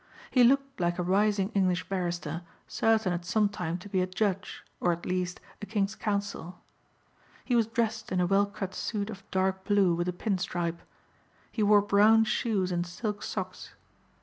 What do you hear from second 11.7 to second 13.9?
brown shoes and silk socks.